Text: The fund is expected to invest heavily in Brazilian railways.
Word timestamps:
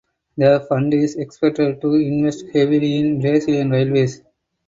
The 0.35 0.65
fund 0.67 0.95
is 0.95 1.15
expected 1.15 1.79
to 1.81 1.93
invest 1.93 2.45
heavily 2.51 2.95
in 2.97 3.21
Brazilian 3.21 3.69
railways. 3.69 4.23